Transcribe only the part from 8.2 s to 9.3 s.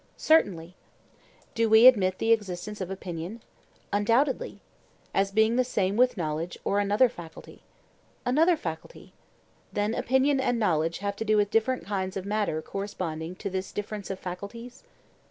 Another faculty.